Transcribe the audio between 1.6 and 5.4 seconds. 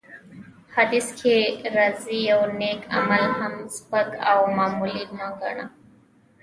راځي: يو نيک عمل هم سپک او معمولي مه